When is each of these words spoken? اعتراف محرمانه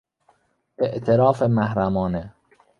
اعتراف 0.81 1.43
محرمانه 1.43 2.33